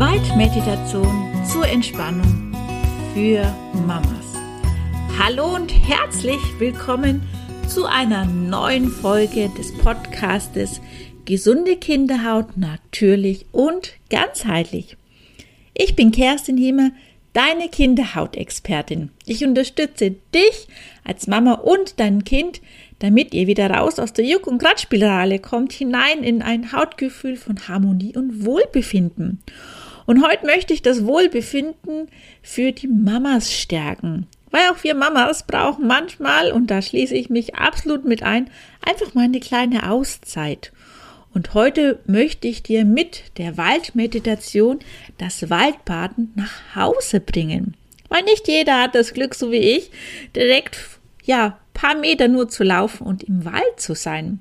[0.00, 2.56] Waldmeditation zur Entspannung
[3.12, 3.44] für
[3.86, 4.34] Mamas.
[5.18, 7.20] Hallo und herzlich willkommen
[7.68, 10.80] zu einer neuen Folge des Podcastes
[11.26, 14.96] Gesunde Kinderhaut natürlich und ganzheitlich.
[15.74, 16.92] Ich bin Kerstin Hiemer,
[17.34, 19.10] deine Kinderhautexpertin.
[19.26, 20.66] Ich unterstütze dich
[21.04, 22.62] als Mama und dein Kind,
[23.00, 27.68] damit ihr wieder raus aus der Juck- und Kratzspirale kommt, hinein in ein Hautgefühl von
[27.68, 29.42] Harmonie und Wohlbefinden.
[30.10, 32.08] Und heute möchte ich das Wohlbefinden
[32.42, 34.26] für die Mamas stärken.
[34.50, 38.50] Weil auch wir Mamas brauchen manchmal, und da schließe ich mich absolut mit ein,
[38.84, 40.72] einfach mal eine kleine Auszeit.
[41.32, 44.80] Und heute möchte ich dir mit der Waldmeditation
[45.18, 47.76] das Waldbaden nach Hause bringen.
[48.08, 49.92] Weil nicht jeder hat das Glück, so wie ich,
[50.34, 50.76] direkt,
[51.22, 54.40] ja, paar Meter nur zu laufen und im Wald zu sein.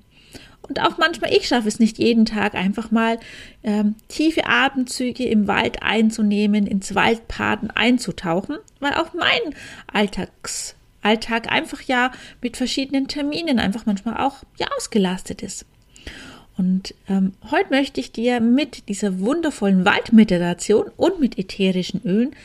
[0.70, 3.20] Und auch manchmal, ich schaffe es nicht jeden Tag, einfach mal
[3.64, 9.56] ähm, tiefe Atemzüge im Wald einzunehmen, ins Waldpaden einzutauchen, weil auch mein
[9.92, 12.12] Alltags, Alltag einfach ja
[12.42, 15.66] mit verschiedenen Terminen einfach manchmal auch ja ausgelastet ist.
[16.56, 22.36] Und ähm, heute möchte ich dir mit dieser wundervollen Waldmeditation und mit ätherischen Ölen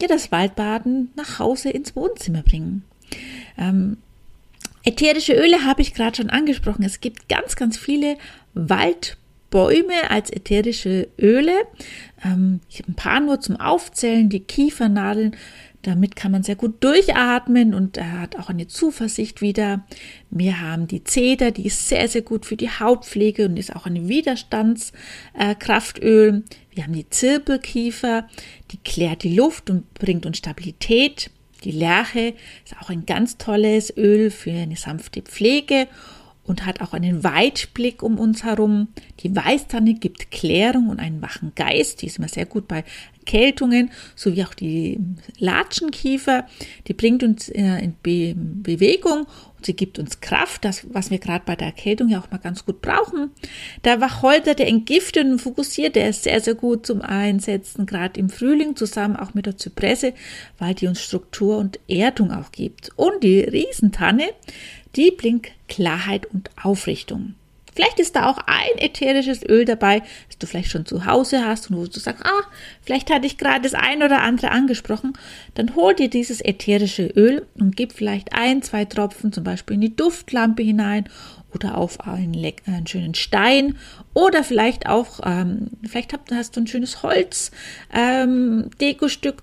[0.00, 2.84] ja das Waldbaden nach Hause ins Wohnzimmer bringen.
[3.56, 3.96] Ähm,
[4.84, 6.84] Ätherische Öle habe ich gerade schon angesprochen.
[6.84, 8.16] Es gibt ganz, ganz viele
[8.52, 11.54] Waldbäume als ätherische Öle.
[12.22, 15.34] Ähm, ich habe ein paar nur zum Aufzählen, die Kiefernadeln.
[15.80, 19.84] Damit kann man sehr gut durchatmen und hat auch eine Zuversicht wieder.
[20.30, 23.84] Wir haben die Zeder, die ist sehr, sehr gut für die Hautpflege und ist auch
[23.84, 26.42] ein Widerstandskraftöl.
[26.70, 28.26] Wir haben die Zirbelkiefer,
[28.70, 31.30] die klärt die Luft und bringt uns Stabilität.
[31.64, 32.34] Die Lerche
[32.64, 35.88] ist auch ein ganz tolles Öl für eine sanfte Pflege
[36.44, 38.88] und hat auch einen Weitblick um uns herum.
[39.20, 42.02] Die Weißtanne gibt Klärung und einen wachen Geist.
[42.02, 42.84] Die ist immer sehr gut bei
[43.20, 45.00] Erkältungen, sowie auch die
[45.38, 46.46] Latschenkiefer.
[46.86, 49.26] Die bringt uns äh, in Be Bewegung
[49.66, 52.64] sie gibt uns Kraft, das, was wir gerade bei der Erkältung ja auch mal ganz
[52.64, 53.30] gut brauchen.
[53.84, 58.30] Der Wacholder, der entgiftet und fokussiert, der ist sehr, sehr gut zum Einsetzen, gerade im
[58.30, 60.14] Frühling zusammen auch mit der Zypresse,
[60.58, 62.90] weil die uns Struktur und Erdung auch gibt.
[62.96, 64.28] Und die Riesentanne,
[64.96, 67.34] die bringt Klarheit und Aufrichtung.
[67.74, 71.70] Vielleicht ist da auch ein ätherisches Öl dabei, das du vielleicht schon zu Hause hast
[71.70, 72.42] und wo du sagst, ah,
[72.82, 75.14] vielleicht hatte ich gerade das ein oder andere angesprochen.
[75.54, 79.80] Dann hol dir dieses ätherische Öl und gib vielleicht ein, zwei Tropfen zum Beispiel in
[79.80, 81.08] die Duftlampe hinein
[81.52, 83.76] oder auf einen, einen schönen Stein
[84.12, 87.50] oder vielleicht auch, ähm, vielleicht hast du ein schönes Holz
[87.92, 88.70] ähm,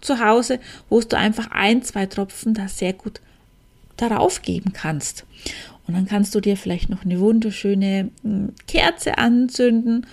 [0.02, 0.60] zu Hause,
[0.90, 3.22] wo du einfach ein, zwei Tropfen da sehr gut
[3.98, 5.26] darauf geben kannst.
[5.92, 10.08] Und dann kannst du dir vielleicht noch eine wunderschöne hm, Kerze anzünden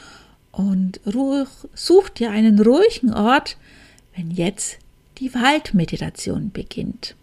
[0.50, 3.56] und ruhig, such dir einen ruhigen Ort,
[4.16, 4.78] wenn jetzt
[5.18, 7.14] die Waldmeditation beginnt.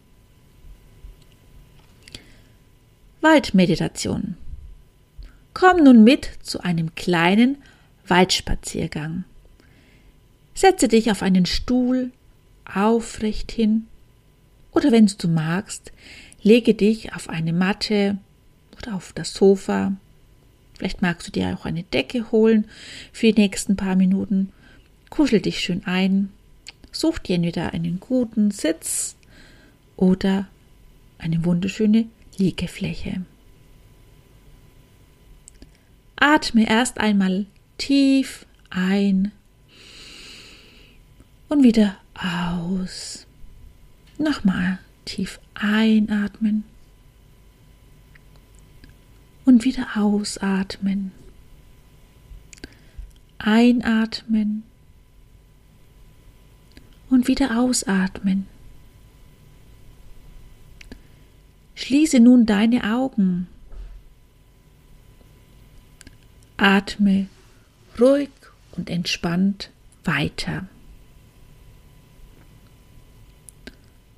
[3.20, 4.38] Waldmeditation.
[5.54, 7.58] Komm nun mit zu einem kleinen
[8.08, 9.26] Waldspaziergang.
[10.54, 12.14] Setze dich auf einen Stuhl
[12.64, 13.88] aufrecht hin
[14.72, 15.92] oder wenn du magst,
[16.42, 18.18] lege dich auf eine Matte
[18.78, 19.94] oder auf das Sofa.
[20.78, 22.66] Vielleicht magst du dir auch eine Decke holen
[23.12, 24.52] für die nächsten paar Minuten.
[25.09, 26.30] Kuschel dich schön ein.
[26.91, 29.16] Such dir entweder einen guten Sitz
[29.96, 30.47] oder
[31.18, 32.06] eine wunderschöne
[32.38, 33.22] Liegefläche.
[36.18, 37.46] Atme erst einmal
[37.78, 39.31] tief ein
[41.50, 43.25] und wieder aus.
[44.18, 46.63] Nochmal tief einatmen
[49.45, 51.11] und wieder ausatmen.
[53.38, 54.63] Einatmen
[57.09, 58.47] und wieder ausatmen.
[61.75, 63.47] Schließe nun deine Augen.
[66.57, 67.27] Atme
[68.00, 68.31] ruhig
[68.72, 69.72] und entspannt
[70.03, 70.67] weiter.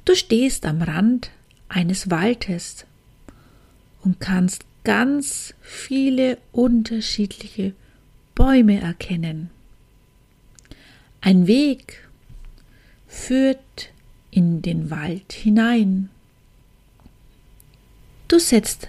[0.05, 1.31] Du stehst am Rand
[1.67, 2.85] eines Waldes
[4.01, 7.73] und kannst ganz viele unterschiedliche
[8.35, 9.49] Bäume erkennen.
[11.19, 12.07] Ein Weg
[13.05, 13.89] führt
[14.31, 16.09] in den Wald hinein.
[18.29, 18.87] Du setzt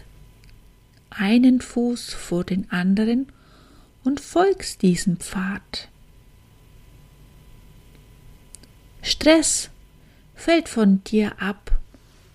[1.11, 3.27] einen Fuß vor den anderen
[4.05, 5.89] und folgst diesem Pfad.
[9.03, 9.69] Stress
[10.37, 11.77] fällt von dir ab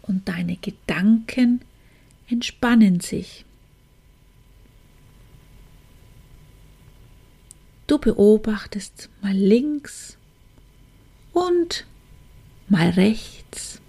[0.02, 1.62] und deine Gedanken
[2.28, 3.46] entspannen sich.
[7.88, 10.18] Du beobachtest mal links
[11.34, 11.86] und
[12.70, 13.82] mal rechts.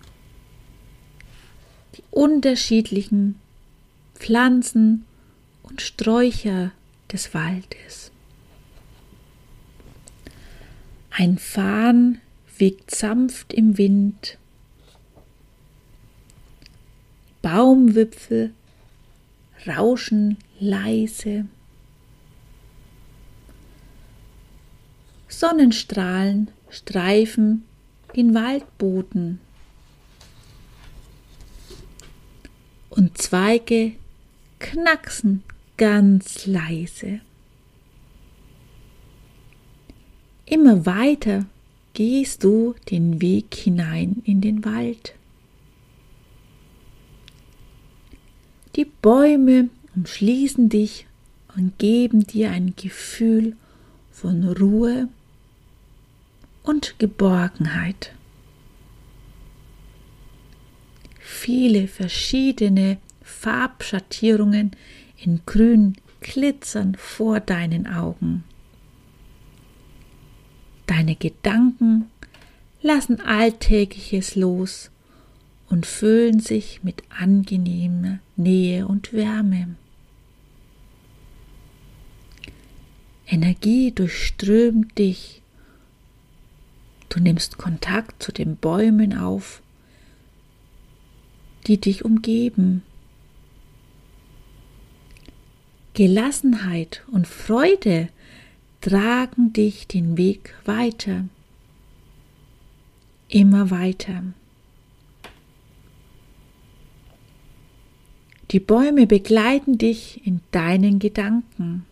[1.96, 3.40] Die unterschiedlichen
[4.14, 5.04] Pflanzen
[5.62, 6.72] und Sträucher
[7.12, 8.10] des Waldes.
[11.10, 12.20] Ein Farn
[12.58, 14.38] wiegt sanft im Wind.
[17.42, 18.52] Baumwipfel
[19.66, 21.46] rauschen leise.
[25.46, 27.64] Sonnenstrahlen streifen
[28.16, 29.40] den Waldboden.
[32.88, 33.92] Und Zweige
[34.58, 35.42] knacksen
[35.76, 37.20] ganz leise.
[40.46, 41.44] Immer weiter
[41.92, 45.14] gehst du den Weg hinein in den Wald.
[48.76, 51.06] Die Bäume umschließen dich
[51.54, 53.56] und geben dir ein Gefühl
[54.10, 55.10] von Ruhe
[56.64, 58.12] und Geborgenheit.
[61.20, 64.72] Viele verschiedene Farbschattierungen
[65.16, 68.44] in Grün glitzern vor deinen Augen.
[70.86, 72.10] Deine Gedanken
[72.82, 74.90] lassen Alltägliches los
[75.68, 79.76] und füllen sich mit angenehmer Nähe und Wärme.
[83.26, 85.42] Energie durchströmt dich.
[87.14, 89.62] Du nimmst Kontakt zu den Bäumen auf,
[91.68, 92.82] die dich umgeben.
[95.92, 98.08] Gelassenheit und Freude
[98.80, 101.26] tragen dich den Weg weiter,
[103.28, 104.24] immer weiter.
[108.50, 111.86] Die Bäume begleiten dich in deinen Gedanken.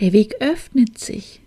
[0.00, 1.42] Der Weg öffnet sich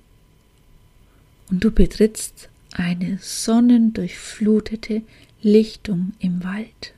[1.51, 5.03] und du betrittst eine sonnendurchflutete
[5.42, 6.94] Lichtung im Wald.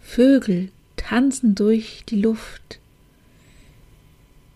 [0.00, 2.80] Vögel tanzen durch die Luft.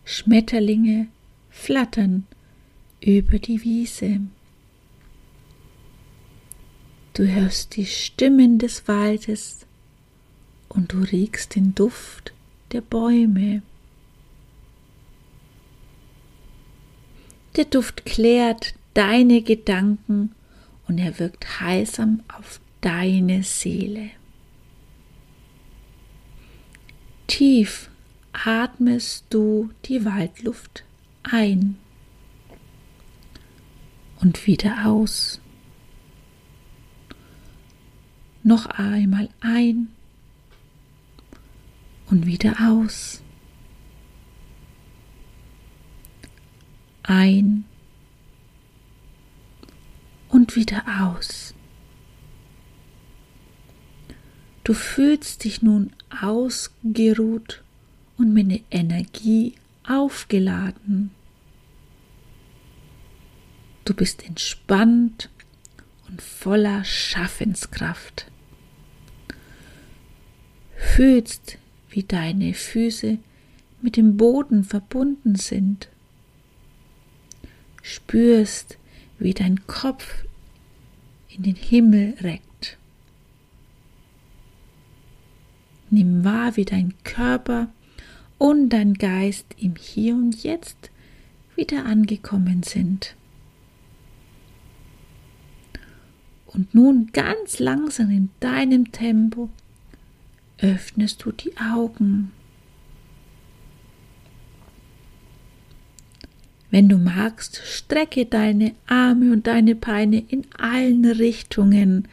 [0.04, 1.06] Schmetterlinge
[1.50, 2.26] flattern
[3.00, 4.20] über die Wiese.
[7.14, 9.66] Du hörst die Stimmen des Waldes
[10.68, 12.32] und du riechst den Duft
[12.72, 13.62] der Bäume.
[17.56, 20.34] Der Duft klärt deine Gedanken
[20.86, 24.10] und er wirkt heilsam auf deine Seele.
[27.26, 27.90] Tief
[28.32, 30.84] atmest du die Waldluft
[31.22, 31.76] ein
[34.20, 35.40] und wieder aus.
[38.42, 39.88] Noch einmal ein
[42.10, 43.22] und wieder aus.
[47.10, 47.64] Ein
[50.28, 51.54] und wieder aus.
[54.62, 55.90] Du fühlst dich nun
[56.22, 57.64] ausgeruht
[58.16, 59.54] und mit Energie
[59.84, 61.10] aufgeladen.
[63.84, 65.30] Du bist entspannt
[66.08, 68.30] und voller Schaffenskraft.
[70.76, 71.58] Fühlst,
[71.88, 73.18] wie deine Füße
[73.82, 75.88] mit dem Boden verbunden sind.
[77.90, 78.78] Spürst,
[79.18, 80.24] wie dein Kopf
[81.28, 82.78] in den Himmel reckt.
[85.90, 87.68] Nimm wahr, wie dein Körper
[88.38, 90.90] und dein Geist im Hier und Jetzt
[91.56, 93.16] wieder angekommen sind.
[96.46, 99.50] Und nun ganz langsam in deinem Tempo
[100.58, 102.30] öffnest du die Augen.
[106.70, 112.06] Wenn du magst, strecke deine Arme und deine Beine in allen Richtungen,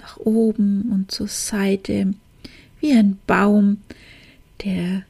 [0.00, 2.14] nach oben und zur Seite
[2.80, 3.78] wie ein Baum,
[4.64, 5.02] der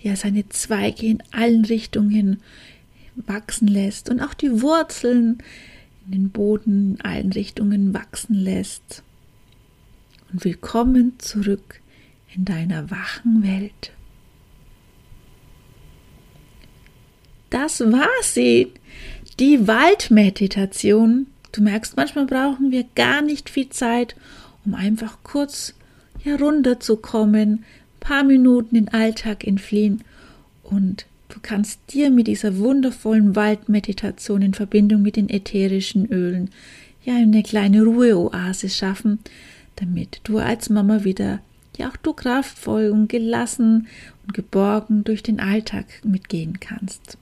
[0.00, 2.40] ja seine Zweige in allen Richtungen
[3.16, 5.38] wachsen lässt und auch die Wurzeln
[6.06, 9.02] in den Boden in allen Richtungen wachsen lässt.
[10.32, 11.80] Und willkommen zurück
[12.34, 13.92] in deiner wachen Welt.
[17.54, 18.72] Das war sie,
[19.38, 21.28] die Waldmeditation.
[21.52, 24.16] Du merkst, manchmal brauchen wir gar nicht viel Zeit,
[24.64, 25.72] um einfach kurz
[26.24, 27.64] herunterzukommen,
[28.00, 30.02] paar Minuten in den Alltag entfliehen
[30.64, 36.50] und du kannst dir mit dieser wundervollen Waldmeditation in Verbindung mit den ätherischen Ölen
[37.04, 39.20] ja eine kleine Ruheoase schaffen,
[39.76, 41.38] damit du als Mama wieder
[41.76, 43.86] ja auch du kraftvoll und gelassen
[44.24, 47.16] und geborgen durch den Alltag mitgehen kannst.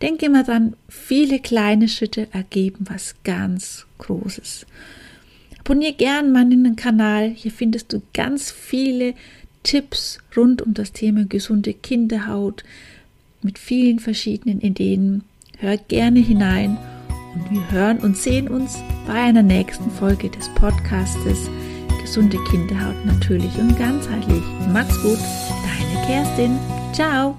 [0.00, 4.66] Denke immer dann, viele kleine Schritte ergeben was ganz Großes.
[5.58, 7.30] Abonniere gern meinen Kanal.
[7.30, 9.14] Hier findest du ganz viele
[9.62, 12.64] Tipps rund um das Thema gesunde Kinderhaut
[13.42, 15.24] mit vielen verschiedenen Ideen.
[15.58, 16.76] Hör gerne hinein
[17.34, 21.48] und wir hören und sehen uns bei einer nächsten Folge des Podcastes
[22.04, 24.42] Gesunde Kinderhaut natürlich und ganzheitlich.
[24.72, 26.58] Mach's gut, deine Kerstin.
[26.92, 27.34] Ciao.